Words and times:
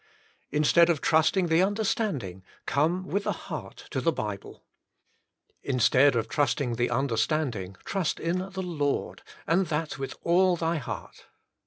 Instead 0.49 0.89
of 0.89 0.99
trusting 0.99 1.45
the 1.45 1.61
understanding, 1.61 2.41
come 2.65 3.05
with 3.05 3.23
the 3.23 3.31
heart 3.33 3.85
to 3.91 4.01
the 4.01 4.11
Bible. 4.11 4.63
Instead 5.61 6.15
of 6.15 6.27
trust 6.27 6.59
ing 6.59 6.73
the 6.73 6.89
understanding, 6.89 7.75
trust 7.85 8.19
in 8.19 8.39
the 8.39 8.63
Lord, 8.63 9.21
and 9.45 9.67
that 9.67 9.99
with 9.99 10.15
all 10.23 10.55
thy 10.55 10.77
heart. 10.77 11.25